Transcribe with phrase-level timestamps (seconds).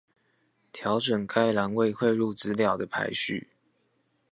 [0.73, 3.49] 調整該欄位匯入資料的排序